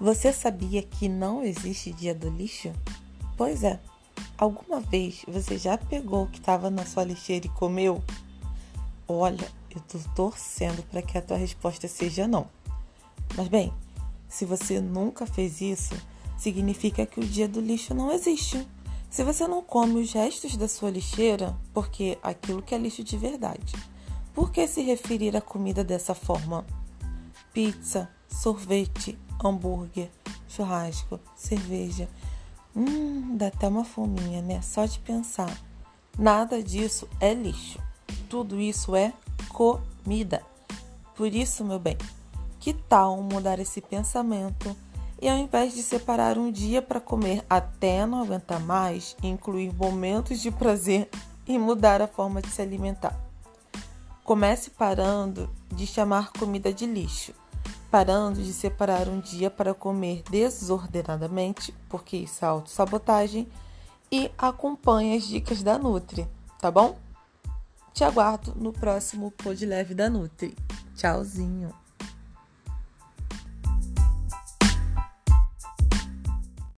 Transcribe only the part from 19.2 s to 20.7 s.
você não come os restos da